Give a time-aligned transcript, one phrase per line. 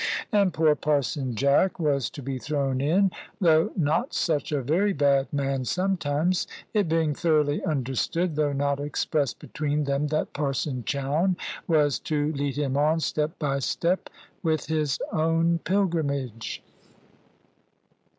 [0.31, 5.31] And poor Parson Jack was to be thrown in, though not such a very bad
[5.31, 11.35] man sometimes; it being thoroughly understood, though not expressed between them, that Parson Chowne
[11.67, 14.09] was to lead him on, step by step,
[14.41, 16.63] with his own pilgrimage.